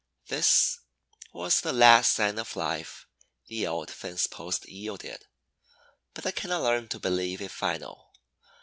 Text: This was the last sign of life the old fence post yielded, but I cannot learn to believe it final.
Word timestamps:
This 0.29 0.79
was 1.31 1.61
the 1.61 1.71
last 1.71 2.13
sign 2.13 2.39
of 2.39 2.55
life 2.55 3.05
the 3.49 3.67
old 3.67 3.91
fence 3.91 4.25
post 4.25 4.67
yielded, 4.67 5.27
but 6.15 6.25
I 6.25 6.31
cannot 6.31 6.63
learn 6.63 6.87
to 6.87 6.99
believe 6.99 7.39
it 7.39 7.51
final. 7.51 8.11